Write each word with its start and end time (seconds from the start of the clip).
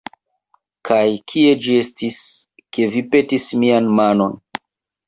Kaj 0.89 1.03
kie 1.33 1.53
ĝi 1.67 1.77
estis, 1.83 2.25
ke 2.79 2.91
vi 2.97 3.07
petis 3.13 3.49
mian 3.65 3.97
manon? 4.03 4.37